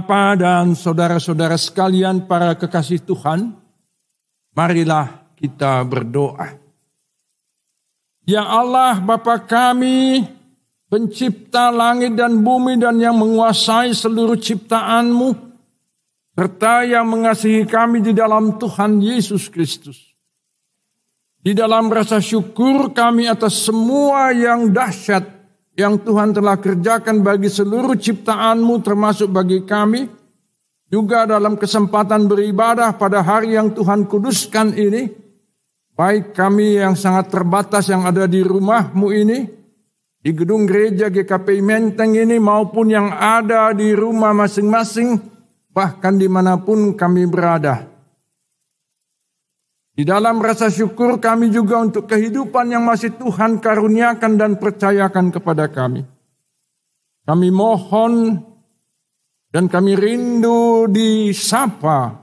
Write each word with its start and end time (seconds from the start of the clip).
Ibu 0.00 0.08
bapa 0.08 0.32
dan 0.32 0.72
saudara-saudara 0.72 1.60
sekalian 1.60 2.24
para 2.24 2.56
kekasih 2.56 3.04
Tuhan, 3.04 3.52
marilah 4.56 5.28
kita 5.36 5.84
berdoa. 5.84 6.56
Ya 8.24 8.40
Allah 8.48 8.96
Bapa 8.96 9.36
kami, 9.44 10.24
pencipta 10.88 11.68
langit 11.68 12.16
dan 12.16 12.40
bumi 12.40 12.80
dan 12.80 12.96
yang 12.96 13.12
menguasai 13.20 13.92
seluruh 13.92 14.40
ciptaanmu, 14.40 15.36
serta 16.32 16.88
yang 16.88 17.04
mengasihi 17.04 17.68
kami 17.68 18.00
di 18.00 18.16
dalam 18.16 18.56
Tuhan 18.56 19.04
Yesus 19.04 19.52
Kristus. 19.52 20.16
Di 21.44 21.52
dalam 21.52 21.92
rasa 21.92 22.24
syukur 22.24 22.96
kami 22.96 23.28
atas 23.28 23.68
semua 23.68 24.32
yang 24.32 24.72
dahsyat 24.72 25.39
yang 25.80 25.96
Tuhan 26.04 26.36
telah 26.36 26.60
kerjakan 26.60 27.24
bagi 27.24 27.48
seluruh 27.48 27.96
ciptaanmu 27.96 28.84
termasuk 28.84 29.32
bagi 29.32 29.64
kami. 29.64 30.04
Juga 30.90 31.24
dalam 31.24 31.56
kesempatan 31.56 32.28
beribadah 32.28 32.92
pada 32.98 33.24
hari 33.24 33.56
yang 33.56 33.72
Tuhan 33.72 34.04
kuduskan 34.04 34.76
ini. 34.76 35.08
Baik 35.96 36.36
kami 36.36 36.76
yang 36.76 36.98
sangat 36.98 37.32
terbatas 37.32 37.88
yang 37.88 38.04
ada 38.04 38.28
di 38.28 38.44
rumahmu 38.44 39.08
ini. 39.14 39.38
Di 40.20 40.36
gedung 40.36 40.68
gereja 40.68 41.08
GKP 41.08 41.64
Menteng 41.64 42.12
ini 42.12 42.36
maupun 42.36 42.92
yang 42.92 43.08
ada 43.10 43.72
di 43.72 43.96
rumah 43.96 44.36
masing-masing. 44.36 45.16
Bahkan 45.70 46.14
di 46.20 46.28
mana 46.28 46.60
pun 46.60 46.92
kami 46.92 47.24
berada. 47.24 47.89
Di 49.90 50.06
dalam 50.06 50.38
rasa 50.38 50.70
syukur 50.70 51.18
kami 51.18 51.50
juga 51.50 51.82
untuk 51.82 52.06
kehidupan 52.06 52.70
yang 52.70 52.86
masih 52.86 53.18
Tuhan 53.18 53.58
karuniakan 53.58 54.32
dan 54.38 54.52
percayakan 54.56 55.34
kepada 55.34 55.66
kami. 55.66 56.06
Kami 57.26 57.48
mohon 57.50 58.38
dan 59.50 59.66
kami 59.66 59.98
rindu 59.98 60.86
disapa 60.86 62.16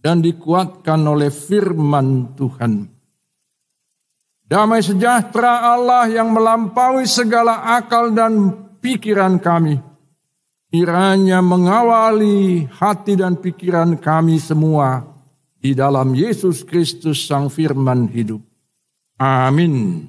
dan 0.00 0.24
dikuatkan 0.24 1.00
oleh 1.04 1.28
firman 1.28 2.32
Tuhan. 2.34 2.88
Damai 4.50 4.82
sejahtera 4.82 5.76
Allah 5.76 6.10
yang 6.10 6.34
melampaui 6.34 7.06
segala 7.06 7.78
akal 7.78 8.10
dan 8.10 8.50
pikiran 8.82 9.38
kami. 9.38 9.78
Kiranya 10.72 11.38
mengawali 11.44 12.66
hati 12.66 13.14
dan 13.14 13.38
pikiran 13.38 13.94
kami 13.98 14.42
semua 14.42 15.09
di 15.60 15.76
dalam 15.76 16.16
Yesus 16.16 16.64
Kristus 16.64 17.28
Sang 17.28 17.52
Firman 17.52 18.08
hidup. 18.08 18.40
Amin. 19.20 20.08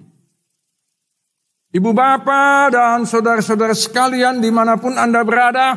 Ibu 1.71 1.91
Bapa 1.91 2.71
dan 2.71 3.03
saudara-saudara 3.03 3.75
sekalian 3.75 4.39
di 4.39 4.47
mana 4.47 4.79
pun 4.79 4.95
Anda 4.95 5.23
berada, 5.27 5.67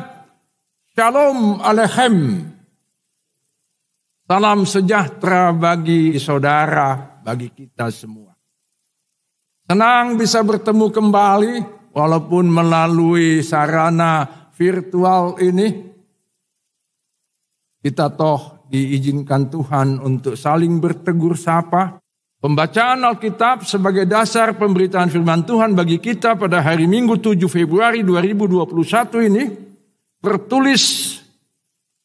Shalom 0.95 1.59
Aleichem. 1.59 2.47
Salam 4.25 4.65
sejahtera 4.65 5.53
bagi 5.53 6.17
saudara, 6.17 7.19
bagi 7.21 7.51
kita 7.51 7.91
semua. 7.91 8.33
Senang 9.67 10.17
bisa 10.17 10.41
bertemu 10.41 10.89
kembali 10.89 11.53
walaupun 11.93 12.47
melalui 12.49 13.43
sarana 13.45 14.25
virtual 14.55 15.37
ini. 15.37 15.93
Kita 17.85 18.09
toh 18.09 18.54
diizinkan 18.69 19.49
Tuhan 19.51 20.01
untuk 20.01 20.35
saling 20.37 20.81
bertegur 20.81 21.37
sapa. 21.37 22.01
Pembacaan 22.41 23.01
Alkitab 23.01 23.65
sebagai 23.65 24.05
dasar 24.05 24.53
pemberitaan 24.53 25.09
firman 25.09 25.41
Tuhan 25.47 25.73
bagi 25.73 25.97
kita 25.97 26.37
pada 26.37 26.61
hari 26.61 26.85
Minggu 26.85 27.17
7 27.17 27.41
Februari 27.49 28.05
2021 28.05 29.29
ini 29.33 29.43
tertulis 30.21 31.15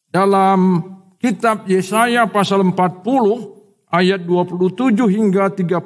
dalam 0.08 0.80
kitab 1.20 1.68
Yesaya 1.68 2.24
pasal 2.24 2.64
40 2.64 3.92
ayat 3.92 4.24
27 4.24 4.96
hingga 5.12 5.52
31 5.52 5.76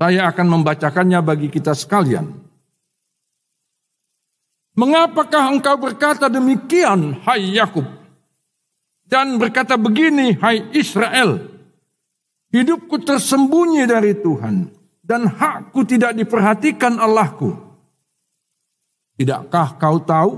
saya 0.00 0.32
akan 0.32 0.46
membacakannya 0.60 1.20
bagi 1.24 1.48
kita 1.48 1.72
sekalian. 1.72 2.28
Mengapakah 4.76 5.52
engkau 5.52 5.76
berkata 5.76 6.32
demikian, 6.32 7.20
hai 7.28 7.52
Yakub? 7.52 7.99
Dan 9.10 9.42
berkata 9.42 9.74
begini, 9.74 10.38
hai 10.38 10.70
Israel, 10.70 11.42
hidupku 12.54 13.02
tersembunyi 13.02 13.90
dari 13.90 14.14
Tuhan 14.14 14.70
dan 15.02 15.26
hakku 15.26 15.82
tidak 15.82 16.14
diperhatikan 16.14 16.94
Allahku. 17.02 17.50
Tidakkah 19.18 19.74
kau 19.82 19.98
tahu 20.06 20.32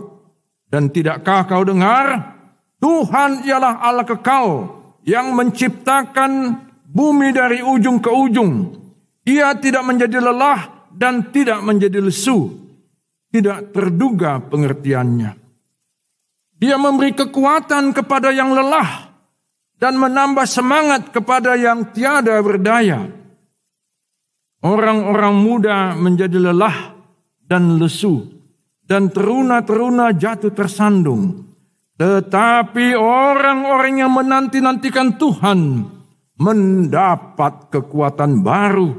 dan 0.72 0.88
tidakkah 0.88 1.44
kau 1.44 1.60
dengar? 1.68 2.32
Tuhan 2.80 3.44
ialah 3.44 3.84
Allah 3.84 4.08
kekal 4.08 4.72
yang 5.04 5.36
menciptakan 5.36 6.56
bumi 6.88 7.30
dari 7.30 7.60
ujung 7.60 8.00
ke 8.00 8.08
ujung. 8.10 8.72
Ia 9.22 9.54
tidak 9.60 9.86
menjadi 9.86 10.18
lelah 10.18 10.88
dan 10.90 11.30
tidak 11.30 11.60
menjadi 11.62 12.02
lesu. 12.02 12.58
Tidak 13.30 13.70
terduga 13.70 14.42
pengertiannya. 14.42 15.41
Dia 16.62 16.78
memberi 16.78 17.10
kekuatan 17.10 17.90
kepada 17.90 18.30
yang 18.30 18.54
lelah 18.54 19.10
dan 19.82 19.98
menambah 19.98 20.46
semangat 20.46 21.10
kepada 21.10 21.58
yang 21.58 21.90
tiada 21.90 22.38
berdaya. 22.38 23.02
Orang-orang 24.62 25.34
muda 25.42 25.98
menjadi 25.98 26.38
lelah 26.38 26.94
dan 27.42 27.82
lesu 27.82 28.30
dan 28.86 29.10
teruna-teruna 29.10 30.14
jatuh 30.14 30.54
tersandung. 30.54 31.50
Tetapi 31.98 32.94
orang-orang 32.94 34.06
yang 34.06 34.14
menanti-nantikan 34.14 35.18
Tuhan 35.18 35.82
mendapat 36.38 37.74
kekuatan 37.74 38.38
baru. 38.38 38.90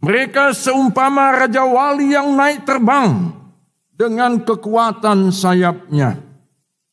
Mereka 0.00 0.56
seumpama 0.56 1.36
Raja 1.36 1.68
Wali 1.68 2.16
yang 2.16 2.32
naik 2.32 2.64
terbang 2.64 3.28
dengan 3.92 4.40
kekuatan 4.40 5.28
sayapnya. 5.28 6.31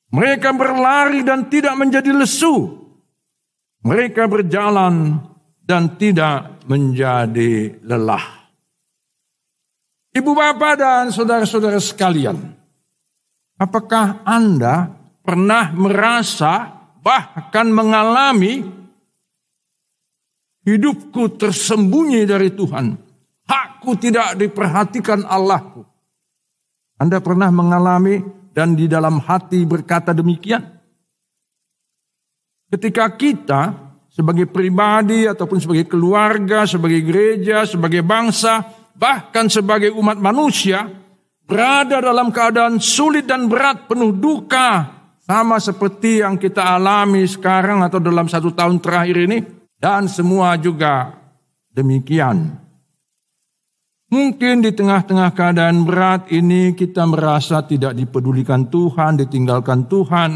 Mereka 0.10 0.50
berlari 0.58 1.22
dan 1.22 1.50
tidak 1.50 1.78
menjadi 1.78 2.12
lesu. 2.14 2.78
Mereka 3.86 4.26
berjalan 4.26 5.22
dan 5.62 5.96
tidak 5.96 6.66
menjadi 6.66 7.78
lelah. 7.86 8.50
Ibu 10.10 10.32
bapak 10.34 10.74
dan 10.76 11.06
saudara-saudara 11.14 11.78
sekalian, 11.78 12.38
apakah 13.62 14.26
Anda 14.26 14.90
pernah 15.22 15.70
merasa 15.78 16.80
bahkan 17.06 17.70
mengalami 17.70 18.66
hidupku 20.66 21.38
tersembunyi 21.38 22.26
dari 22.26 22.50
Tuhan. 22.54 22.98
Hakku 23.50 23.98
tidak 23.98 24.38
diperhatikan 24.38 25.26
Allahku. 25.26 25.82
Anda 27.00 27.18
pernah 27.24 27.50
mengalami 27.50 28.22
dan 28.52 28.74
di 28.74 28.90
dalam 28.90 29.22
hati 29.22 29.64
berkata 29.66 30.12
demikian? 30.12 30.62
Ketika 32.70 33.10
kita 33.18 33.62
sebagai 34.10 34.46
pribadi 34.50 35.26
ataupun 35.26 35.58
sebagai 35.58 35.90
keluarga, 35.90 36.70
sebagai 36.70 37.02
gereja, 37.02 37.66
sebagai 37.66 38.06
bangsa, 38.06 38.62
bahkan 38.94 39.50
sebagai 39.50 39.90
umat 39.96 40.20
manusia 40.22 40.86
berada 41.50 41.98
dalam 41.98 42.30
keadaan 42.30 42.78
sulit 42.78 43.26
dan 43.26 43.50
berat, 43.50 43.90
penuh 43.90 44.14
duka, 44.14 45.00
sama 45.26 45.58
seperti 45.58 46.22
yang 46.22 46.38
kita 46.38 46.62
alami 46.78 47.26
sekarang 47.26 47.82
atau 47.82 47.98
dalam 47.98 48.30
satu 48.30 48.54
tahun 48.54 48.78
terakhir 48.78 49.18
ini, 49.30 49.38
dan 49.78 50.06
semua 50.06 50.54
juga 50.62 51.16
demikian. 51.74 52.69
Mungkin 54.10 54.66
di 54.66 54.74
tengah-tengah 54.74 55.38
keadaan 55.38 55.86
berat 55.86 56.34
ini 56.34 56.74
kita 56.74 57.06
merasa 57.06 57.62
tidak 57.62 57.94
dipedulikan 57.94 58.66
Tuhan, 58.66 59.22
ditinggalkan 59.22 59.86
Tuhan. 59.86 60.30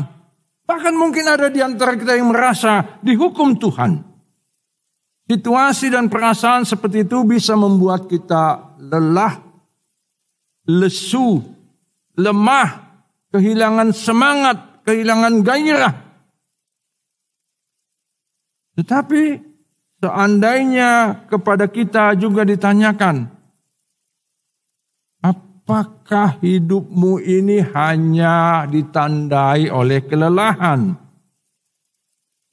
Bahkan 0.70 0.94
mungkin 0.94 1.26
ada 1.26 1.50
di 1.50 1.58
antara 1.58 1.98
kita 1.98 2.14
yang 2.14 2.30
merasa 2.30 3.02
dihukum 3.02 3.58
Tuhan. 3.58 4.14
Situasi 5.26 5.90
dan 5.90 6.06
perasaan 6.06 6.70
seperti 6.70 7.10
itu 7.10 7.26
bisa 7.26 7.58
membuat 7.58 8.06
kita 8.06 8.78
lelah, 8.78 9.42
lesu, 10.70 11.42
lemah, 12.14 12.70
kehilangan 13.34 13.90
semangat, 13.90 14.86
kehilangan 14.86 15.42
gairah. 15.42 15.94
Tetapi 18.78 19.24
seandainya 19.98 21.26
kepada 21.26 21.66
kita 21.66 22.14
juga 22.14 22.46
ditanyakan, 22.46 23.33
apakah 25.64 26.44
hidupmu 26.44 27.24
ini 27.24 27.64
hanya 27.72 28.68
ditandai 28.68 29.72
oleh 29.72 30.04
kelelahan? 30.04 31.00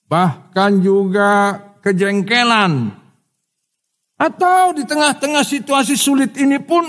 Bahkan 0.07 0.73
juga 0.79 1.59
kejengkelan. 1.83 2.95
Atau 4.15 4.79
di 4.79 4.87
tengah-tengah 4.87 5.43
situasi 5.43 5.99
sulit 5.99 6.39
ini 6.39 6.63
pun 6.63 6.87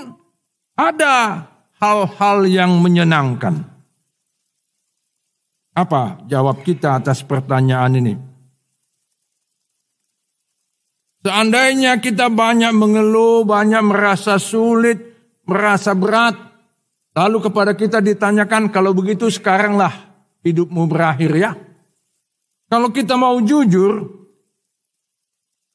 ada 0.78 1.48
hal-hal 1.82 2.46
yang 2.46 2.78
menyenangkan. 2.78 3.66
Apa 5.74 6.22
jawab 6.30 6.62
kita 6.62 7.02
atas 7.02 7.26
pertanyaan 7.26 7.98
ini? 7.98 8.14
Seandainya 11.22 12.02
kita 12.02 12.28
banyak 12.28 12.76
mengeluh, 12.76 13.48
banyak 13.48 13.80
merasa 13.86 14.36
sulit, 14.36 15.11
merasa 15.52 15.92
berat, 15.92 16.40
lalu 17.12 17.38
kepada 17.44 17.76
kita 17.76 18.00
ditanyakan 18.00 18.72
kalau 18.72 18.96
begitu 18.96 19.28
sekaranglah 19.28 19.92
hidupmu 20.48 20.88
berakhir 20.88 21.32
ya. 21.36 21.52
Kalau 22.72 22.88
kita 22.88 23.20
mau 23.20 23.36
jujur, 23.44 24.08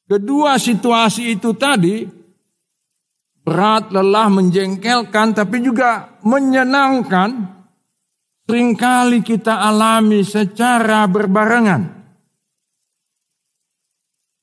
kedua 0.09 0.57
situasi 0.57 1.37
itu 1.37 1.53
tadi 1.53 2.09
berat, 3.45 3.93
lelah, 3.93 4.33
menjengkelkan, 4.33 5.37
tapi 5.37 5.61
juga 5.61 6.17
menyenangkan 6.25 7.55
sering 8.43 8.73
kali 8.73 9.21
kita 9.21 9.61
alami 9.61 10.25
secara 10.25 11.05
berbarengan. 11.05 11.95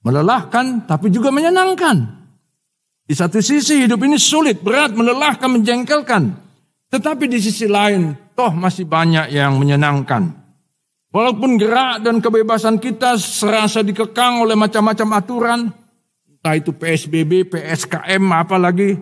Melelahkan 0.04 0.84
tapi 0.84 1.08
juga 1.10 1.32
menyenangkan. 1.32 2.23
Di 3.04 3.12
satu 3.12 3.44
sisi 3.44 3.84
hidup 3.84 4.00
ini 4.00 4.16
sulit, 4.16 4.64
berat, 4.64 4.96
melelahkan, 4.96 5.52
menjengkelkan. 5.52 6.32
Tetapi 6.88 7.28
di 7.28 7.36
sisi 7.36 7.68
lain, 7.68 8.16
toh 8.32 8.56
masih 8.56 8.88
banyak 8.88 9.28
yang 9.28 9.60
menyenangkan. 9.60 10.32
Walaupun 11.12 11.60
gerak 11.60 12.02
dan 12.02 12.18
kebebasan 12.18 12.80
kita 12.80 13.20
serasa 13.20 13.84
dikekang 13.84 14.42
oleh 14.42 14.56
macam-macam 14.56 15.08
aturan, 15.20 15.60
entah 16.26 16.54
itu 16.56 16.74
PSBB, 16.74 17.46
PSKM, 17.46 18.24
apalagi, 18.34 18.98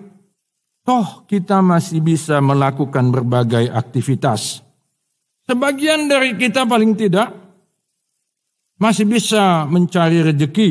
toh 0.82 1.22
kita 1.24 1.62
masih 1.62 2.02
bisa 2.02 2.42
melakukan 2.42 3.08
berbagai 3.08 3.70
aktivitas. 3.70 4.66
Sebagian 5.46 6.10
dari 6.10 6.34
kita 6.36 6.66
paling 6.66 6.98
tidak 6.98 7.32
masih 8.82 9.06
bisa 9.06 9.64
mencari 9.70 10.26
rejeki, 10.26 10.70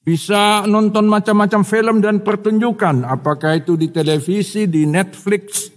bisa 0.00 0.64
nonton 0.64 1.06
macam-macam 1.06 1.60
film 1.62 1.96
dan 2.00 2.24
pertunjukan, 2.24 3.04
apakah 3.04 3.60
itu 3.60 3.76
di 3.76 3.92
televisi, 3.92 4.66
di 4.66 4.88
Netflix, 4.88 5.68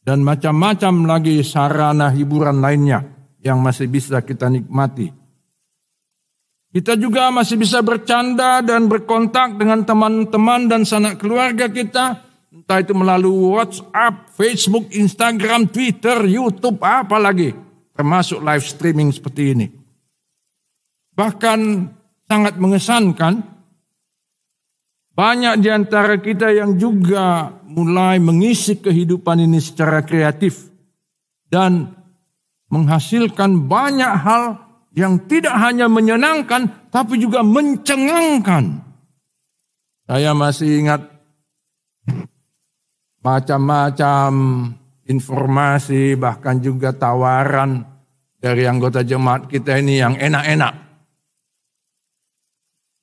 dan 0.00 0.24
macam-macam 0.24 1.06
lagi 1.06 1.38
sarana 1.44 2.08
hiburan 2.08 2.58
lainnya 2.58 3.04
yang 3.44 3.60
masih 3.60 3.86
bisa 3.86 4.24
kita 4.24 4.48
nikmati. 4.48 5.12
Kita 6.70 6.94
juga 6.94 7.34
masih 7.34 7.58
bisa 7.58 7.82
bercanda 7.82 8.62
dan 8.62 8.86
berkontak 8.86 9.58
dengan 9.58 9.82
teman-teman 9.82 10.70
dan 10.70 10.86
sanak 10.86 11.18
keluarga 11.18 11.66
kita 11.66 12.30
Entah 12.50 12.82
itu 12.82 12.90
melalui 12.98 13.54
WhatsApp, 13.54 14.34
Facebook, 14.34 14.90
Instagram, 14.90 15.70
Twitter, 15.70 16.26
YouTube, 16.26 16.82
apa 16.82 17.14
lagi. 17.14 17.54
Termasuk 17.94 18.42
live 18.42 18.66
streaming 18.66 19.14
seperti 19.14 19.54
ini. 19.54 19.66
Bahkan 21.14 21.58
sangat 22.30 22.54
mengesankan, 22.62 23.42
banyak 25.18 25.58
di 25.58 25.68
antara 25.68 26.14
kita 26.22 26.54
yang 26.54 26.78
juga 26.78 27.50
mulai 27.66 28.22
mengisi 28.22 28.78
kehidupan 28.78 29.42
ini 29.42 29.58
secara 29.58 30.06
kreatif. 30.06 30.70
Dan 31.50 31.90
menghasilkan 32.70 33.66
banyak 33.66 34.14
hal 34.22 34.62
yang 34.94 35.26
tidak 35.26 35.58
hanya 35.58 35.90
menyenangkan, 35.90 36.86
tapi 36.94 37.18
juga 37.18 37.42
mencengangkan. 37.42 38.86
Saya 40.06 40.30
masih 40.30 40.86
ingat 40.86 41.10
macam-macam 43.18 44.30
informasi 45.10 46.14
bahkan 46.14 46.62
juga 46.62 46.94
tawaran 46.94 47.82
dari 48.38 48.70
anggota 48.70 49.02
jemaat 49.02 49.50
kita 49.50 49.82
ini 49.82 49.98
yang 49.98 50.14
enak-enak. 50.14 50.89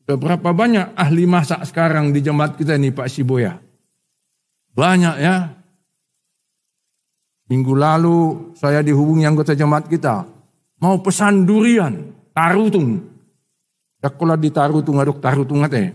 Berapa 0.08 0.56
banyak 0.56 0.96
ahli 0.96 1.28
masak 1.28 1.68
sekarang 1.68 2.16
di 2.16 2.24
jemaat 2.24 2.56
kita 2.56 2.80
ini 2.80 2.96
Pak 2.96 3.12
Siboya? 3.12 3.60
Banyak 4.72 5.16
ya. 5.20 5.52
Minggu 7.52 7.76
lalu 7.76 8.52
saya 8.56 8.80
dihubungi 8.80 9.28
anggota 9.28 9.52
jemaat 9.52 9.92
kita. 9.92 10.24
Mau 10.80 11.04
pesan 11.04 11.44
durian, 11.44 12.16
tarutung. 12.32 13.04
Sekolah 14.00 14.40
di 14.40 14.48
tarutung, 14.48 14.96
aduk 15.04 15.20
tarutung 15.20 15.68
ate. 15.68 15.92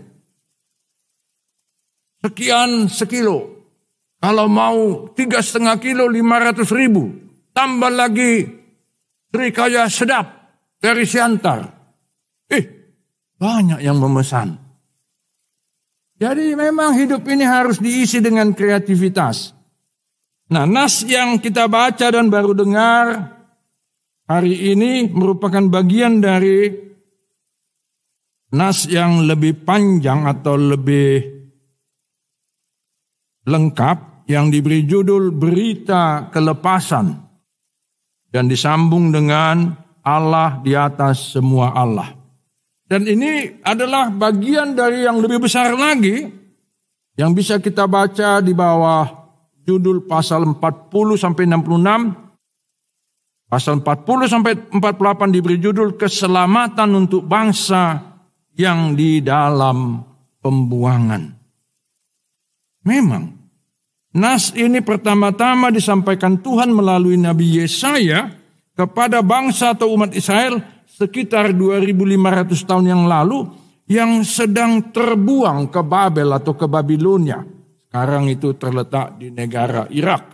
Sekian 2.21 2.85
sekilo, 2.93 3.49
kalau 4.21 4.45
mau 4.45 5.09
tiga 5.17 5.41
setengah 5.41 5.81
kilo 5.81 6.05
lima 6.05 6.37
ratus 6.37 6.69
ribu. 6.69 7.09
Tambah 7.53 7.89
lagi 7.89 8.45
serikaya 9.33 9.89
sedap 9.89 10.25
dari 10.77 11.05
Siantar. 11.05 11.69
Eh, 12.49 12.82
banyak 13.37 13.79
yang 13.83 13.97
memesan. 13.99 14.59
Jadi 16.17 16.55
memang 16.55 16.95
hidup 16.95 17.25
ini 17.27 17.43
harus 17.43 17.81
diisi 17.83 18.23
dengan 18.23 18.55
kreativitas. 18.55 19.51
Nah, 20.53 20.63
nas 20.63 21.01
yang 21.03 21.41
kita 21.41 21.67
baca 21.67 22.07
dan 22.13 22.29
baru 22.29 22.53
dengar 22.53 23.33
hari 24.29 24.71
ini 24.71 25.09
merupakan 25.09 25.65
bagian 25.67 26.21
dari 26.21 26.69
nas 28.53 28.85
yang 28.85 29.25
lebih 29.25 29.65
panjang 29.65 30.29
atau 30.29 30.55
lebih 30.55 31.33
lengkap 33.49 34.29
yang 34.29 34.47
diberi 34.47 34.87
judul 34.87 35.35
Berita 35.35 36.31
Kelepasan 36.31 37.07
dan 38.31 38.47
disambung 38.47 39.11
dengan 39.11 39.75
Allah 40.03 40.63
di 40.63 40.71
atas 40.71 41.35
semua 41.35 41.75
Allah. 41.75 42.22
Dan 42.93 43.09
ini 43.09 43.49
adalah 43.65 44.13
bagian 44.13 44.77
dari 44.77 45.01
yang 45.01 45.17
lebih 45.17 45.41
besar 45.41 45.73
lagi 45.73 46.29
yang 47.17 47.33
bisa 47.33 47.57
kita 47.57 47.89
baca 47.89 48.37
di 48.37 48.53
bawah 48.53 49.09
judul 49.65 50.05
pasal 50.05 50.45
40 50.45 50.93
sampai 51.17 51.49
66. 51.49 53.49
Pasal 53.49 53.81
40 53.81 54.29
sampai 54.29 54.53
48 54.77 55.33
diberi 55.33 55.57
judul 55.57 55.97
keselamatan 55.97 56.93
untuk 56.93 57.25
bangsa 57.25 57.97
yang 58.53 58.93
di 58.93 59.25
dalam 59.25 60.05
pembuangan. 60.37 61.33
Memang 62.85 63.41
Nas 64.13 64.53
ini 64.53 64.85
pertama-tama 64.85 65.73
disampaikan 65.73 66.37
Tuhan 66.37 66.69
melalui 66.69 67.17
Nabi 67.17 67.57
Yesaya 67.57 68.29
kepada 68.77 69.25
bangsa 69.25 69.73
atau 69.73 69.89
umat 69.97 70.13
Israel 70.13 70.61
sekitar 70.93 71.57
2500 71.57 72.69
tahun 72.69 72.85
yang 72.85 73.03
lalu 73.09 73.49
yang 73.89 74.21
sedang 74.21 74.93
terbuang 74.93 75.73
ke 75.73 75.81
Babel 75.81 76.29
atau 76.37 76.53
ke 76.53 76.69
Babilonia. 76.69 77.41
Sekarang 77.89 78.29
itu 78.29 78.53
terletak 78.57 79.17
di 79.17 79.33
negara 79.33 79.89
Irak. 79.89 80.33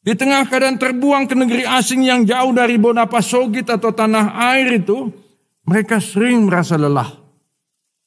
Di 0.00 0.16
tengah 0.16 0.48
keadaan 0.48 0.80
terbuang 0.80 1.28
ke 1.28 1.36
negeri 1.36 1.68
asing 1.68 2.00
yang 2.08 2.24
jauh 2.24 2.56
dari 2.56 2.80
Bonapasogit 2.80 3.68
atau 3.68 3.92
tanah 3.92 4.32
air 4.56 4.80
itu, 4.80 5.12
mereka 5.68 6.00
sering 6.00 6.48
merasa 6.48 6.80
lelah, 6.80 7.20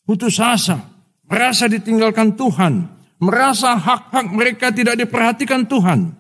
putus 0.02 0.42
asa, 0.42 0.82
merasa 1.30 1.70
ditinggalkan 1.70 2.34
Tuhan, 2.34 2.90
merasa 3.22 3.78
hak-hak 3.78 4.26
mereka 4.34 4.74
tidak 4.74 4.98
diperhatikan 4.98 5.70
Tuhan. 5.70 6.18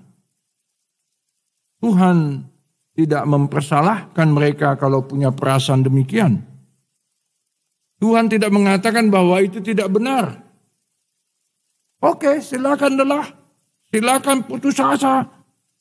Tuhan 1.82 2.18
tidak 2.94 3.26
mempersalahkan 3.26 4.28
mereka 4.30 4.78
kalau 4.78 5.02
punya 5.06 5.34
perasaan 5.34 5.82
demikian. 5.82 6.46
Tuhan 7.98 8.30
tidak 8.30 8.54
mengatakan 8.54 9.10
bahwa 9.10 9.42
itu 9.42 9.64
tidak 9.64 9.90
benar. 9.90 10.44
Oke, 12.04 12.44
silakan 12.44 13.00
lelah, 13.00 13.26
silakan 13.88 14.44
putus 14.44 14.76
asa, 14.78 15.24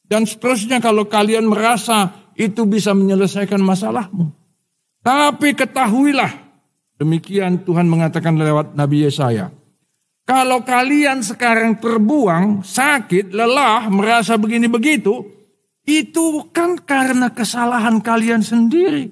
dan 0.06 0.22
seterusnya 0.22 0.78
kalau 0.78 1.10
kalian 1.10 1.50
merasa 1.50 2.30
itu 2.38 2.62
bisa 2.62 2.94
menyelesaikan 2.94 3.58
masalahmu. 3.58 4.30
Tapi 5.02 5.50
ketahuilah, 5.58 6.30
demikian 6.94 7.66
Tuhan 7.66 7.90
mengatakan 7.90 8.38
lewat 8.38 8.78
Nabi 8.78 9.02
Yesaya. 9.02 9.50
Kalau 10.22 10.62
kalian 10.62 11.26
sekarang 11.26 11.82
terbuang, 11.82 12.62
sakit, 12.62 13.34
lelah, 13.34 13.90
merasa 13.90 14.38
begini 14.38 14.70
begitu, 14.70 15.26
itu 15.82 16.46
kan 16.54 16.78
karena 16.78 17.30
kesalahan 17.34 17.98
kalian 17.98 18.42
sendiri. 18.42 19.10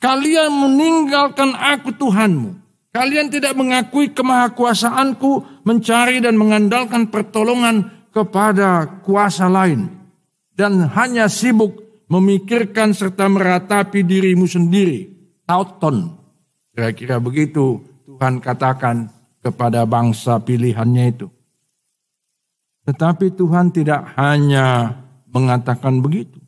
Kalian 0.00 0.52
meninggalkan 0.52 1.56
aku 1.56 1.96
Tuhanmu. 1.96 2.60
Kalian 2.94 3.26
tidak 3.26 3.58
mengakui 3.58 4.14
kemahakuasaanku, 4.14 5.64
mencari 5.66 6.22
dan 6.22 6.38
mengandalkan 6.38 7.10
pertolongan 7.10 7.90
kepada 8.14 9.00
kuasa 9.02 9.50
lain. 9.50 9.90
Dan 10.54 10.86
hanya 10.94 11.26
sibuk 11.26 12.06
memikirkan 12.06 12.94
serta 12.94 13.26
meratapi 13.26 14.06
dirimu 14.06 14.46
sendiri. 14.46 15.10
Tauton. 15.42 16.14
Kira-kira 16.70 17.18
begitu 17.18 17.82
Tuhan 18.06 18.38
katakan 18.38 19.10
kepada 19.42 19.82
bangsa 19.84 20.38
pilihannya 20.38 21.04
itu. 21.10 21.26
Tetapi 22.86 23.34
Tuhan 23.34 23.74
tidak 23.74 24.14
hanya 24.14 24.94
mengatakan 25.34 25.98
begitu. 25.98 26.38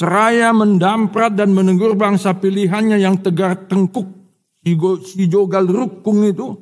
seraya 0.00 0.48
mendamprat 0.56 1.36
dan 1.36 1.52
menegur 1.52 1.92
bangsa 1.92 2.32
pilihannya 2.32 3.04
yang 3.04 3.20
tegar 3.20 3.68
tengkuk, 3.68 4.08
si 5.04 5.28
jogal 5.28 5.68
rukung 5.68 6.24
itu, 6.24 6.56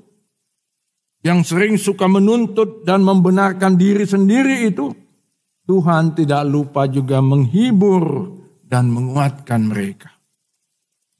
yang 1.23 1.47
sering 1.47 1.79
suka 1.79 2.11
menuntut 2.11 2.83
dan 2.83 3.07
membenarkan 3.07 3.79
diri 3.79 4.03
sendiri 4.03 4.67
itu, 4.67 4.91
Tuhan 5.71 6.19
tidak 6.19 6.43
lupa 6.51 6.91
juga 6.91 7.23
menghibur 7.23 8.35
dan 8.67 8.91
menguatkan 8.91 9.71
mereka. 9.71 10.11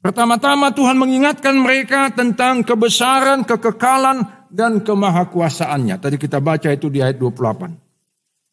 Pertama-tama 0.03 0.75
Tuhan 0.75 0.99
mengingatkan 0.99 1.55
mereka 1.55 2.11
tentang 2.11 2.67
kebesaran, 2.67 3.47
kekekalan, 3.47 4.27
dan 4.51 4.83
kemahakuasaannya. 4.83 5.95
Tadi 5.99 6.17
kita 6.19 6.43
baca 6.43 6.67
itu 6.67 6.91
di 6.91 6.99
ayat 6.99 7.15
28. 7.15 7.88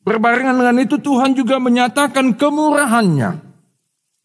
Berbarengan 0.07 0.55
dengan 0.55 0.77
itu 0.79 1.03
Tuhan 1.03 1.35
juga 1.35 1.59
menyatakan 1.59 2.39
kemurahannya 2.39 3.47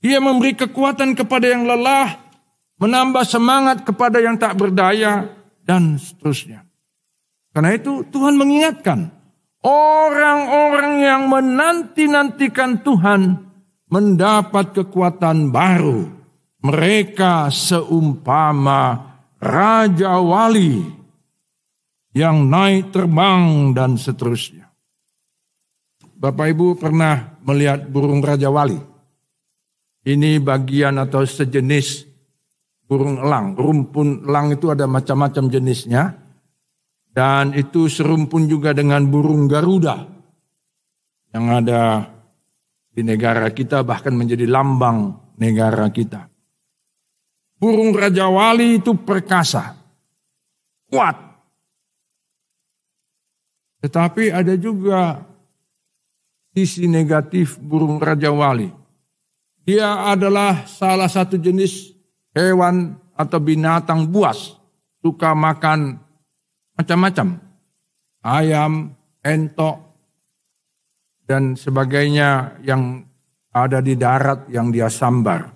ia 0.01 0.17
memberi 0.17 0.57
kekuatan 0.57 1.13
kepada 1.13 1.45
yang 1.45 1.69
lelah, 1.69 2.17
menambah 2.81 3.21
semangat 3.21 3.85
kepada 3.85 4.17
yang 4.17 4.33
tak 4.33 4.57
berdaya, 4.57 5.29
dan 5.61 6.01
seterusnya. 6.01 6.65
Karena 7.53 7.77
itu 7.77 8.01
Tuhan 8.09 8.33
mengingatkan, 8.33 9.13
orang-orang 9.61 11.05
yang 11.05 11.29
menanti-nantikan 11.29 12.81
Tuhan 12.81 13.21
mendapat 13.93 14.73
kekuatan 14.73 15.53
baru. 15.53 16.09
Mereka 16.61 17.49
seumpama 17.49 18.81
Raja 19.37 20.17
Wali 20.21 20.81
yang 22.13 22.49
naik 22.49 22.93
terbang 22.93 23.73
dan 23.73 23.97
seterusnya. 23.97 24.60
Bapak 26.21 26.53
Ibu 26.53 26.77
pernah 26.77 27.41
melihat 27.41 27.89
burung 27.89 28.21
Raja 28.21 28.53
Wali? 28.53 28.77
Ini 30.05 30.37
bagian 30.37 31.01
atau 31.01 31.25
sejenis 31.25 32.05
burung 32.85 33.17
elang. 33.17 33.57
Rumpun 33.57 34.29
elang 34.29 34.53
itu 34.53 34.69
ada 34.69 34.85
macam-macam 34.85 35.49
jenisnya. 35.49 36.13
Dan 37.09 37.57
itu 37.57 37.89
serumpun 37.89 38.45
juga 38.45 38.69
dengan 38.69 39.01
burung 39.09 39.49
Garuda. 39.49 39.97
Yang 41.33 41.45
ada 41.49 41.81
di 42.93 43.01
negara 43.01 43.49
kita 43.49 43.81
bahkan 43.81 44.13
menjadi 44.13 44.45
lambang 44.45 45.17
negara 45.41 45.89
kita. 45.89 46.29
Burung 47.57 47.97
Raja 47.97 48.29
Wali 48.29 48.77
itu 48.77 48.93
perkasa. 48.93 49.73
Kuat. 50.85 51.17
Tetapi 53.81 54.29
ada 54.29 54.53
juga 54.53 55.30
sisi 56.51 56.87
negatif 56.87 57.57
burung 57.59 57.97
Raja 57.99 58.31
Wali 58.31 58.81
dia 59.61 60.09
adalah 60.09 60.65
salah 60.65 61.05
satu 61.05 61.37
jenis 61.37 61.93
hewan 62.33 62.97
atau 63.13 63.37
binatang 63.37 64.09
buas. 64.09 64.57
Suka 65.01 65.37
makan 65.37 66.01
macam-macam. 66.77 67.37
Ayam, 68.21 68.93
entok, 69.21 69.81
dan 71.25 71.57
sebagainya 71.57 72.61
yang 72.61 73.05
ada 73.49 73.81
di 73.81 73.97
darat 73.97 74.45
yang 74.49 74.69
dia 74.69 74.89
sambar. 74.89 75.49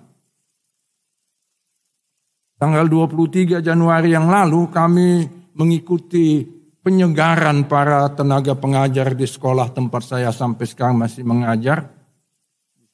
Tanggal 2.56 2.88
23 2.88 3.60
Januari 3.62 4.16
yang 4.16 4.26
lalu 4.26 4.66
kami 4.72 5.28
mengikuti 5.54 6.42
penyegaran 6.86 7.66
para 7.66 8.06
tenaga 8.14 8.54
pengajar 8.54 9.10
di 9.18 9.26
sekolah 9.26 9.74
tempat 9.74 10.06
saya 10.06 10.30
sampai 10.30 10.70
sekarang 10.70 11.02
masih 11.02 11.26
mengajar. 11.26 11.90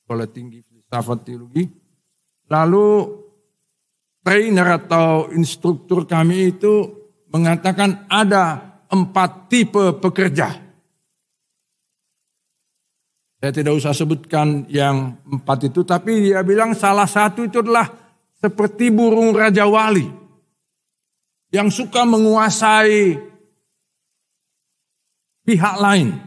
Sekolah 0.00 0.24
tinggi 0.32 0.64
filsafat 0.64 1.28
teologi. 1.28 1.68
Lalu 2.48 2.88
trainer 4.24 4.80
atau 4.80 5.28
instruktur 5.36 6.08
kami 6.08 6.56
itu 6.56 6.88
mengatakan 7.28 8.08
ada 8.08 8.80
empat 8.88 9.52
tipe 9.52 10.00
pekerja. 10.00 10.56
Saya 13.44 13.52
tidak 13.52 13.76
usah 13.76 13.92
sebutkan 13.92 14.64
yang 14.72 15.20
empat 15.28 15.68
itu, 15.68 15.84
tapi 15.84 16.32
dia 16.32 16.40
bilang 16.40 16.72
salah 16.72 17.10
satu 17.10 17.44
itu 17.44 17.60
adalah 17.60 17.90
seperti 18.40 18.88
burung 18.88 19.36
Raja 19.36 19.68
Wali. 19.68 20.06
Yang 21.52 21.84
suka 21.84 22.06
menguasai 22.08 23.31
pihak 25.46 25.76
lain. 25.78 26.18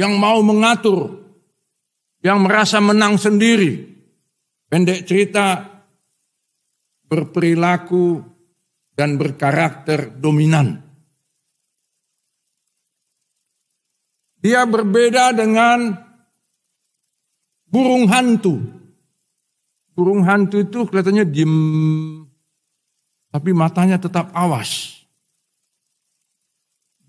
Yang 0.00 0.12
mau 0.16 0.40
mengatur 0.40 1.20
yang 2.24 2.44
merasa 2.44 2.80
menang 2.80 3.16
sendiri. 3.16 3.88
Pendek 4.70 5.02
cerita, 5.02 5.66
berperilaku 7.10 8.22
dan 8.94 9.18
berkarakter 9.18 10.14
dominan. 10.14 10.78
Dia 14.40 14.64
berbeda 14.64 15.36
dengan 15.36 15.90
burung 17.66 18.08
hantu. 18.08 18.56
Burung 19.90 20.24
hantu 20.24 20.64
itu 20.64 20.86
kelihatannya 20.88 21.28
diem, 21.28 21.56
tapi 23.28 23.50
matanya 23.52 24.00
tetap 24.00 24.32
awas. 24.32 24.99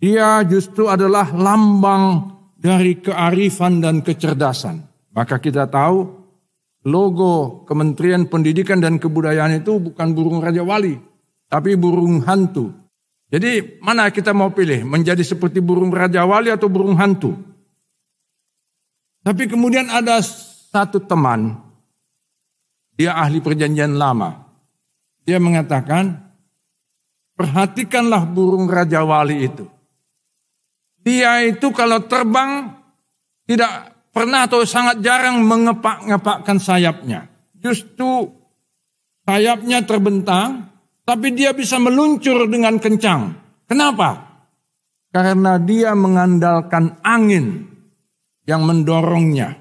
Dia 0.01 0.41
justru 0.49 0.89
adalah 0.89 1.29
lambang 1.29 2.33
dari 2.57 2.97
kearifan 2.97 3.77
dan 3.85 4.01
kecerdasan. 4.01 4.81
Maka 5.13 5.37
kita 5.37 5.69
tahu 5.69 6.09
logo 6.89 7.61
Kementerian 7.69 8.25
Pendidikan 8.25 8.81
dan 8.81 8.97
Kebudayaan 8.97 9.61
itu 9.61 9.77
bukan 9.77 10.17
burung 10.17 10.41
Raja 10.41 10.65
Wali, 10.65 10.97
tapi 11.45 11.77
burung 11.77 12.25
hantu. 12.25 12.73
Jadi 13.29 13.77
mana 13.79 14.09
kita 14.09 14.33
mau 14.33 14.49
pilih? 14.49 14.81
Menjadi 14.83 15.21
seperti 15.21 15.61
burung 15.61 15.93
Raja 15.93 16.25
Wali 16.25 16.49
atau 16.49 16.65
burung 16.65 16.97
hantu? 16.97 17.37
Tapi 19.21 19.45
kemudian 19.45 19.85
ada 19.85 20.17
satu 20.73 20.97
teman, 20.97 21.61
dia 22.97 23.13
ahli 23.13 23.37
perjanjian 23.37 23.93
lama. 24.01 24.49
Dia 25.21 25.37
mengatakan, 25.37 26.17
perhatikanlah 27.37 28.25
burung 28.25 28.65
Raja 28.65 29.05
Wali 29.05 29.45
itu. 29.45 29.69
Dia 31.01 31.41
itu 31.45 31.73
kalau 31.73 32.05
terbang 32.05 32.77
tidak 33.49 33.91
pernah 34.13 34.45
atau 34.45 34.61
sangat 34.67 35.01
jarang 35.01 35.41
mengepak-ngepakkan 35.41 36.61
sayapnya. 36.61 37.25
Justru 37.57 38.29
sayapnya 39.25 39.81
terbentang, 39.87 40.69
tapi 41.01 41.33
dia 41.33 41.55
bisa 41.55 41.81
meluncur 41.81 42.45
dengan 42.45 42.77
kencang. 42.77 43.33
Kenapa? 43.65 44.29
Karena 45.11 45.59
dia 45.59 45.91
mengandalkan 45.97 47.01
angin 47.03 47.67
yang 48.47 48.63
mendorongnya. 48.63 49.59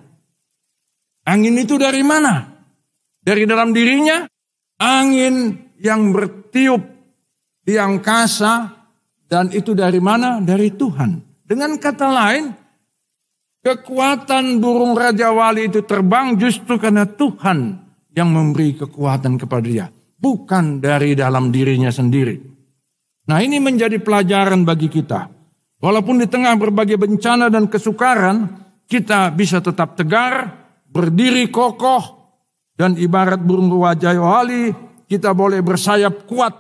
Angin 1.26 1.54
itu 1.58 1.78
dari 1.78 2.02
mana? 2.02 2.46
Dari 3.20 3.44
dalam 3.44 3.70
dirinya? 3.70 4.24
Angin 4.80 5.68
yang 5.78 6.10
bertiup 6.10 6.80
di 7.60 7.76
angkasa 7.76 8.80
dan 9.28 9.52
itu 9.52 9.76
dari 9.76 10.00
mana? 10.00 10.40
Dari 10.40 10.72
Tuhan. 10.74 11.29
Dengan 11.50 11.74
kata 11.82 12.06
lain, 12.06 12.54
Kekuatan 13.60 14.56
burung 14.56 14.96
Raja 14.96 15.36
Wali 15.36 15.68
itu 15.68 15.84
terbang 15.84 16.32
justru 16.40 16.80
karena 16.80 17.04
Tuhan 17.04 17.76
yang 18.16 18.32
memberi 18.32 18.72
kekuatan 18.72 19.36
kepada 19.36 19.66
dia. 19.68 19.86
Bukan 20.16 20.80
dari 20.80 21.12
dalam 21.12 21.52
dirinya 21.52 21.92
sendiri. 21.92 22.40
Nah 23.28 23.44
ini 23.44 23.60
menjadi 23.60 24.00
pelajaran 24.00 24.64
bagi 24.64 24.88
kita. 24.88 25.28
Walaupun 25.76 26.24
di 26.24 26.28
tengah 26.28 26.56
berbagai 26.56 26.96
bencana 26.96 27.52
dan 27.52 27.68
kesukaran, 27.68 28.48
kita 28.88 29.28
bisa 29.36 29.60
tetap 29.60 29.92
tegar, 29.92 30.56
berdiri 30.88 31.52
kokoh, 31.52 32.32
dan 32.80 32.96
ibarat 32.96 33.44
burung 33.44 33.68
Raja 33.76 34.16
Wali, 34.16 34.72
kita 35.04 35.36
boleh 35.36 35.60
bersayap 35.60 36.24
kuat. 36.24 36.56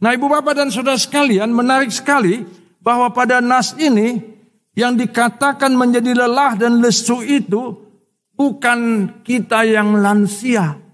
Nah 0.00 0.16
ibu 0.16 0.24
bapak 0.24 0.56
dan 0.56 0.72
saudara 0.72 0.96
sekalian 0.96 1.52
menarik 1.52 1.92
sekali 1.92 2.40
bahwa 2.80 3.12
pada 3.12 3.44
nas 3.44 3.76
ini 3.76 4.16
yang 4.72 4.96
dikatakan 4.96 5.76
menjadi 5.76 6.24
lelah 6.24 6.56
dan 6.56 6.80
lesu 6.80 7.20
itu 7.20 7.76
bukan 8.32 9.12
kita 9.20 9.68
yang 9.68 10.00
lansia. 10.00 10.88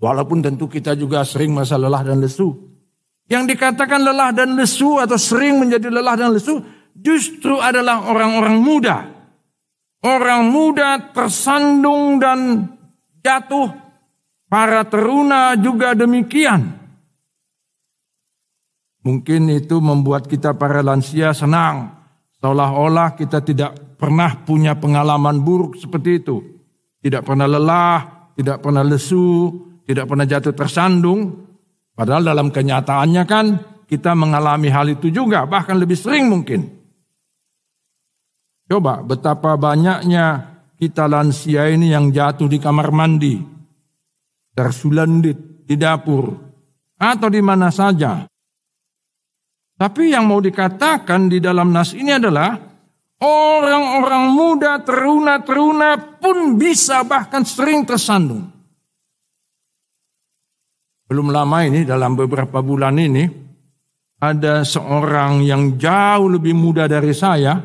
Walaupun 0.00 0.40
tentu 0.40 0.64
kita 0.64 0.96
juga 0.96 1.22
sering 1.22 1.52
masa 1.52 1.76
lelah 1.76 2.00
dan 2.00 2.24
lesu. 2.24 2.56
Yang 3.28 3.54
dikatakan 3.54 4.00
lelah 4.00 4.32
dan 4.32 4.56
lesu 4.56 4.96
atau 4.96 5.20
sering 5.20 5.60
menjadi 5.60 5.92
lelah 5.92 6.16
dan 6.16 6.32
lesu 6.32 6.64
justru 6.96 7.60
adalah 7.60 8.08
orang-orang 8.08 8.56
muda. 8.58 8.96
Orang 10.00 10.48
muda 10.48 11.12
tersandung 11.12 12.16
dan 12.16 12.64
jatuh 13.20 13.90
Para 14.50 14.82
teruna 14.82 15.54
juga 15.54 15.94
demikian. 15.94 16.74
Mungkin 19.06 19.46
itu 19.46 19.78
membuat 19.78 20.26
kita 20.26 20.58
para 20.58 20.82
lansia 20.82 21.30
senang. 21.30 22.02
Seolah-olah 22.42 23.14
kita 23.14 23.46
tidak 23.46 23.78
pernah 23.94 24.42
punya 24.42 24.74
pengalaman 24.74 25.38
buruk 25.46 25.78
seperti 25.78 26.18
itu. 26.18 26.42
Tidak 26.98 27.22
pernah 27.22 27.46
lelah, 27.46 27.98
tidak 28.34 28.58
pernah 28.58 28.82
lesu, 28.82 29.54
tidak 29.90 30.06
pernah 30.06 30.22
jatuh 30.22 30.54
tersandung. 30.54 31.50
Padahal 31.90 32.22
dalam 32.30 32.54
kenyataannya 32.54 33.24
kan 33.26 33.46
kita 33.90 34.14
mengalami 34.14 34.70
hal 34.70 34.86
itu 34.86 35.10
juga, 35.10 35.42
bahkan 35.50 35.74
lebih 35.74 35.98
sering 35.98 36.30
mungkin. 36.30 36.62
Coba 38.70 39.02
betapa 39.02 39.58
banyaknya 39.58 40.46
kita 40.78 41.10
lansia 41.10 41.66
ini 41.66 41.90
yang 41.90 42.14
jatuh 42.14 42.46
di 42.46 42.62
kamar 42.62 42.94
mandi, 42.94 43.34
tersulandit 44.54 45.66
di 45.66 45.74
dapur, 45.74 46.30
atau 46.94 47.28
di 47.28 47.42
mana 47.42 47.74
saja. 47.74 48.30
Tapi 49.74 50.14
yang 50.14 50.30
mau 50.30 50.38
dikatakan 50.38 51.26
di 51.26 51.42
dalam 51.42 51.74
nas 51.74 51.98
ini 51.98 52.14
adalah 52.14 52.54
orang-orang 53.26 54.24
muda, 54.30 54.78
teruna-teruna 54.86 56.20
pun 56.22 56.54
bisa 56.54 57.02
bahkan 57.02 57.42
sering 57.42 57.82
tersandung. 57.82 58.59
Belum 61.10 61.34
lama 61.34 61.66
ini, 61.66 61.82
dalam 61.82 62.14
beberapa 62.14 62.62
bulan 62.62 62.94
ini, 62.94 63.26
ada 64.22 64.62
seorang 64.62 65.42
yang 65.42 65.74
jauh 65.74 66.30
lebih 66.30 66.54
muda 66.54 66.86
dari 66.86 67.10
saya, 67.10 67.58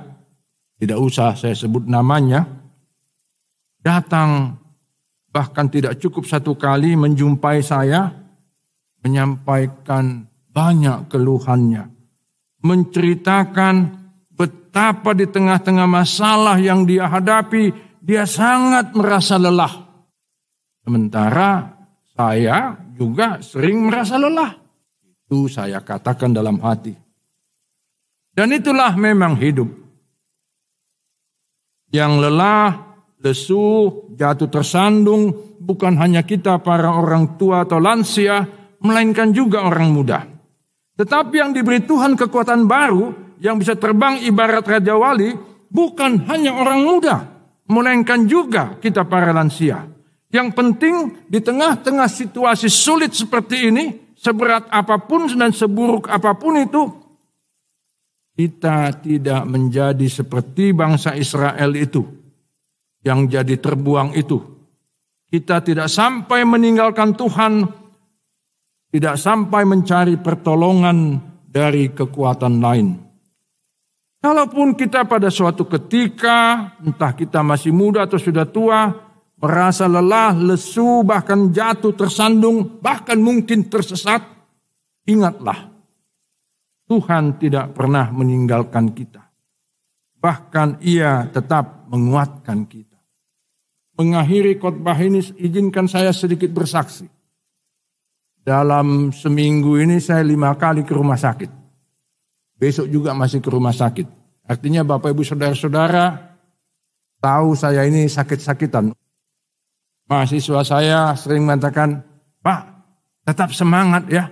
tidak 0.82 0.98
usah 0.98 1.38
saya 1.38 1.54
sebut 1.54 1.86
namanya, 1.86 2.42
datang 3.78 4.58
bahkan 5.30 5.70
tidak 5.70 6.02
cukup 6.02 6.26
satu 6.26 6.58
kali 6.58 6.98
menjumpai 6.98 7.62
saya, 7.62 8.10
menyampaikan 9.06 10.26
banyak 10.50 11.06
keluhannya, 11.06 11.86
menceritakan 12.66 13.76
betapa 14.34 15.14
di 15.14 15.30
tengah-tengah 15.30 15.86
masalah 15.86 16.58
yang 16.58 16.82
dia 16.90 17.06
hadapi, 17.06 17.70
dia 18.02 18.26
sangat 18.26 18.90
merasa 18.98 19.38
lelah. 19.38 19.86
Sementara 20.82 21.78
saya 22.18 22.85
juga 22.96 23.44
sering 23.44 23.92
merasa 23.92 24.16
lelah. 24.16 24.56
Itu 25.28 25.52
saya 25.52 25.84
katakan 25.84 26.32
dalam 26.32 26.64
hati. 26.64 26.96
Dan 28.32 28.56
itulah 28.56 28.96
memang 28.96 29.36
hidup. 29.36 29.68
Yang 31.92 32.12
lelah 32.28 32.70
lesu, 33.24 34.04
jatuh 34.16 34.52
tersandung, 34.52 35.32
bukan 35.60 35.96
hanya 36.00 36.24
kita 36.24 36.60
para 36.60 36.92
orang 36.92 37.40
tua 37.40 37.64
atau 37.64 37.80
lansia, 37.80 38.44
melainkan 38.84 39.32
juga 39.32 39.64
orang 39.64 39.90
muda. 39.90 40.20
Tetapi 40.96 41.36
yang 41.40 41.52
diberi 41.52 41.84
Tuhan 41.84 42.16
kekuatan 42.16 42.68
baru, 42.68 43.38
yang 43.40 43.60
bisa 43.60 43.76
terbang 43.76 44.20
ibarat 44.24 44.64
Raja 44.64 44.96
Wali, 44.96 45.32
bukan 45.72 46.28
hanya 46.28 46.56
orang 46.56 46.86
muda, 46.86 47.16
melainkan 47.68 48.28
juga 48.30 48.78
kita 48.80 49.04
para 49.08 49.32
lansia. 49.32 49.95
Yang 50.36 50.52
penting 50.52 50.96
di 51.32 51.40
tengah-tengah 51.40 52.12
situasi 52.12 52.68
sulit 52.68 53.16
seperti 53.16 53.72
ini, 53.72 54.12
seberat 54.20 54.68
apa 54.68 55.00
pun 55.00 55.32
dan 55.32 55.56
seburuk 55.56 56.12
apa 56.12 56.36
pun 56.36 56.60
itu, 56.60 56.92
kita 58.36 59.00
tidak 59.00 59.48
menjadi 59.48 60.04
seperti 60.12 60.76
bangsa 60.76 61.16
Israel 61.16 61.72
itu 61.72 62.04
yang 63.08 63.32
jadi 63.32 63.56
terbuang 63.56 64.12
itu. 64.12 64.44
Kita 65.32 65.64
tidak 65.64 65.88
sampai 65.88 66.44
meninggalkan 66.44 67.16
Tuhan, 67.16 67.72
tidak 68.92 69.16
sampai 69.16 69.64
mencari 69.64 70.20
pertolongan 70.20 71.16
dari 71.48 71.96
kekuatan 71.96 72.60
lain. 72.60 72.88
Kalaupun 74.20 74.76
kita 74.76 75.08
pada 75.08 75.32
suatu 75.32 75.64
ketika, 75.64 76.76
entah 76.84 77.16
kita 77.16 77.40
masih 77.40 77.72
muda 77.72 78.04
atau 78.04 78.20
sudah 78.20 78.44
tua, 78.44 79.05
merasa 79.40 79.86
lelah, 79.86 80.36
lesu, 80.36 81.04
bahkan 81.04 81.52
jatuh, 81.52 81.94
tersandung, 81.94 82.80
bahkan 82.80 83.20
mungkin 83.20 83.68
tersesat, 83.68 84.24
ingatlah, 85.06 85.72
Tuhan 86.86 87.42
tidak 87.42 87.74
pernah 87.74 88.10
meninggalkan 88.14 88.94
kita. 88.94 89.22
Bahkan 90.22 90.82
ia 90.82 91.30
tetap 91.30 91.86
menguatkan 91.90 92.66
kita 92.66 92.96
mengakhiri 93.96 94.60
khotbah 94.60 95.00
ini 95.00 95.24
izinkan 95.40 95.88
saya 95.88 96.12
sedikit 96.12 96.52
bersaksi. 96.52 97.08
Dalam 98.46 99.10
seminggu 99.10 99.82
ini 99.82 99.98
saya 99.98 100.22
lima 100.22 100.54
kali 100.54 100.86
ke 100.86 100.94
rumah 100.94 101.18
sakit. 101.18 101.50
Besok 102.56 102.88
juga 102.88 103.18
masih 103.18 103.42
ke 103.42 103.50
rumah 103.50 103.74
sakit. 103.74 104.06
Artinya 104.46 104.86
Bapak 104.86 105.10
Ibu 105.10 105.26
Saudara-saudara 105.26 106.38
tahu 107.18 107.58
saya 107.58 107.90
ini 107.90 108.06
sakit-sakitan. 108.06 108.94
Mahasiswa 110.06 110.62
saya 110.62 111.18
sering 111.18 111.50
mengatakan, 111.50 112.06
Pak 112.46 112.62
tetap 113.26 113.50
semangat 113.52 114.06
ya. 114.06 114.30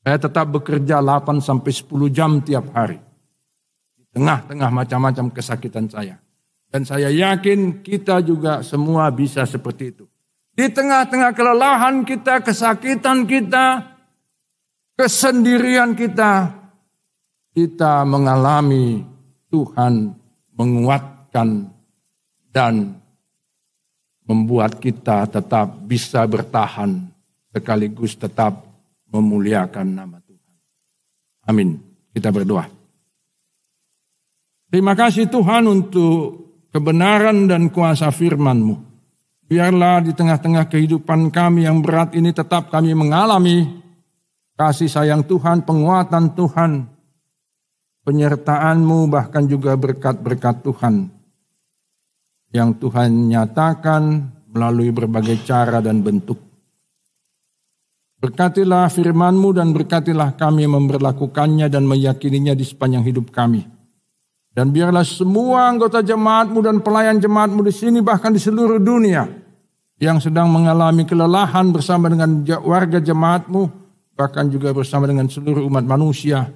Saya 0.00 0.16
tetap 0.16 0.48
bekerja 0.48 1.04
8 1.04 1.42
sampai 1.42 1.72
10 1.74 2.08
jam 2.08 2.40
tiap 2.40 2.72
hari. 2.72 2.96
Di 3.92 4.06
tengah-tengah 4.14 4.70
macam-macam 4.72 5.34
kesakitan 5.34 5.90
saya. 5.90 6.16
Dan 6.70 6.86
saya 6.86 7.12
yakin 7.12 7.84
kita 7.84 8.24
juga 8.24 8.64
semua 8.64 9.12
bisa 9.12 9.44
seperti 9.44 9.84
itu. 9.92 10.04
Di 10.56 10.72
tengah-tengah 10.72 11.36
kelelahan 11.36 12.06
kita, 12.06 12.40
kesakitan 12.40 13.28
kita, 13.28 13.96
kesendirian 14.96 15.92
kita, 15.92 16.48
kita 17.52 18.06
mengalami 18.08 19.04
Tuhan 19.52 20.16
menguatkan 20.56 21.68
dan 22.48 22.96
membuat 24.26 24.82
kita 24.82 25.24
tetap 25.30 25.78
bisa 25.86 26.26
bertahan 26.26 26.98
sekaligus 27.54 28.18
tetap 28.18 28.66
memuliakan 29.08 29.86
nama 29.86 30.18
Tuhan. 30.20 30.54
Amin. 31.46 31.78
Kita 32.10 32.34
berdoa. 32.34 32.66
Terima 34.66 34.98
kasih 34.98 35.30
Tuhan 35.30 35.64
untuk 35.70 36.42
kebenaran 36.74 37.46
dan 37.46 37.70
kuasa 37.70 38.10
firman-Mu. 38.10 38.76
Biarlah 39.46 40.02
di 40.02 40.10
tengah-tengah 40.10 40.66
kehidupan 40.66 41.30
kami 41.30 41.70
yang 41.70 41.78
berat 41.78 42.18
ini 42.18 42.34
tetap 42.34 42.66
kami 42.66 42.98
mengalami 42.98 43.78
kasih 44.58 44.90
sayang 44.90 45.22
Tuhan, 45.22 45.62
penguatan 45.62 46.34
Tuhan, 46.34 46.82
penyertaan-Mu 48.02 49.06
bahkan 49.06 49.46
juga 49.46 49.78
berkat-berkat 49.78 50.66
Tuhan 50.66 51.15
yang 52.54 52.76
Tuhan 52.78 53.30
nyatakan 53.32 54.02
melalui 54.52 54.90
berbagai 54.94 55.44
cara 55.44 55.84
dan 55.84 56.00
bentuk. 56.00 56.40
Berkatilah 58.16 58.88
firman-Mu 58.88 59.52
dan 59.52 59.76
berkatilah 59.76 60.34
kami 60.40 60.64
memperlakukannya 60.64 61.68
dan 61.68 61.84
meyakininya 61.84 62.56
di 62.56 62.64
sepanjang 62.64 63.04
hidup 63.04 63.28
kami. 63.28 63.62
Dan 64.56 64.72
biarlah 64.72 65.04
semua 65.04 65.68
anggota 65.68 66.00
jemaatmu 66.00 66.64
dan 66.64 66.80
pelayan 66.80 67.20
jemaatmu 67.20 67.60
di 67.60 67.74
sini 67.76 68.00
bahkan 68.00 68.32
di 68.32 68.40
seluruh 68.40 68.80
dunia 68.80 69.28
yang 70.00 70.16
sedang 70.16 70.48
mengalami 70.48 71.04
kelelahan 71.04 71.68
bersama 71.72 72.08
dengan 72.08 72.40
warga 72.64 72.96
jemaatmu 72.96 73.68
bahkan 74.16 74.48
juga 74.48 74.72
bersama 74.72 75.04
dengan 75.04 75.28
seluruh 75.28 75.68
umat 75.68 75.84
manusia 75.84 76.48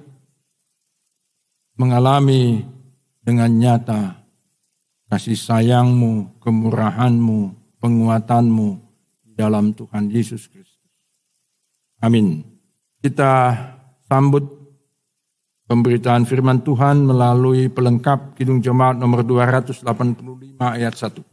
mengalami 1.77 2.65
dengan 3.21 3.49
nyata 3.53 4.20
kasih 5.11 5.35
sayangmu, 5.35 6.39
kemurahanmu, 6.39 7.39
penguatanmu 7.83 8.79
dalam 9.35 9.75
Tuhan 9.75 10.07
Yesus 10.07 10.47
Kristus. 10.47 10.87
Amin. 11.99 12.47
Kita 13.03 13.51
sambut 14.07 14.47
pemberitaan 15.67 16.23
firman 16.23 16.63
Tuhan 16.63 17.03
melalui 17.03 17.67
pelengkap 17.67 18.39
Kidung 18.39 18.63
Jemaat 18.63 18.95
nomor 18.95 19.27
285 19.27 19.83
ayat 20.59 20.95
1. 20.95 21.30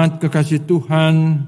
Jemaat 0.00 0.16
kekasih 0.16 0.64
Tuhan, 0.64 1.44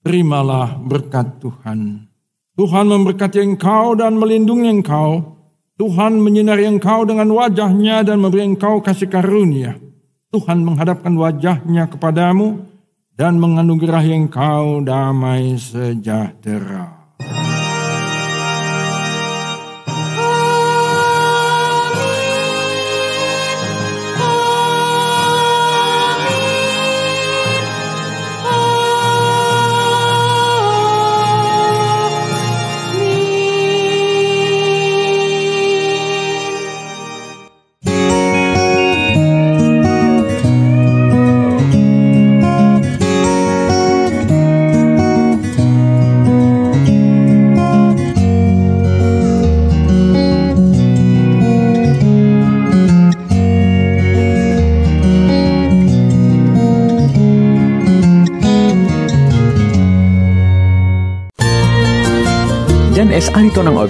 terimalah 0.00 0.80
berkat 0.80 1.36
Tuhan. 1.36 2.08
Tuhan 2.56 2.88
memberkati 2.88 3.44
engkau 3.44 3.92
dan 3.92 4.16
melindungi 4.16 4.72
engkau. 4.72 5.36
Tuhan 5.76 6.16
menyinari 6.16 6.64
engkau 6.64 7.04
dengan 7.04 7.28
wajahnya 7.28 8.00
dan 8.00 8.24
memberi 8.24 8.56
engkau 8.56 8.80
kasih 8.80 9.04
karunia. 9.04 9.76
Tuhan 10.32 10.64
menghadapkan 10.64 11.12
wajahnya 11.12 11.92
kepadamu 11.92 12.64
dan 13.20 13.36
menganugerahi 13.36 14.16
engkau 14.16 14.80
damai 14.80 15.60
sejahtera. 15.60 16.99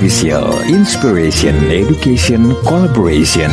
Official 0.01 0.63
Inspiration 0.63 1.55
Education 1.71 2.57
Collaboration 2.65 3.51